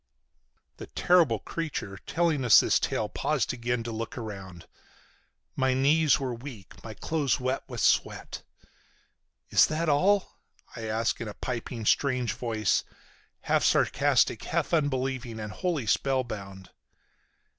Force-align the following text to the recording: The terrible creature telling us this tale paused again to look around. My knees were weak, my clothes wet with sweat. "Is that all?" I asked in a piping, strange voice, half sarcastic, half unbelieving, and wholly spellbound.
The 0.77 0.87
terrible 0.87 1.37
creature 1.37 1.99
telling 2.07 2.43
us 2.43 2.59
this 2.61 2.79
tale 2.79 3.07
paused 3.07 3.53
again 3.53 3.83
to 3.83 3.91
look 3.91 4.17
around. 4.17 4.65
My 5.55 5.75
knees 5.75 6.19
were 6.19 6.33
weak, 6.33 6.83
my 6.83 6.95
clothes 6.95 7.39
wet 7.39 7.61
with 7.67 7.81
sweat. 7.81 8.41
"Is 9.51 9.67
that 9.67 9.89
all?" 9.89 10.39
I 10.75 10.87
asked 10.87 11.21
in 11.21 11.27
a 11.27 11.35
piping, 11.35 11.85
strange 11.85 12.33
voice, 12.33 12.83
half 13.41 13.63
sarcastic, 13.63 14.43
half 14.45 14.73
unbelieving, 14.73 15.39
and 15.39 15.51
wholly 15.51 15.85
spellbound. 15.85 16.71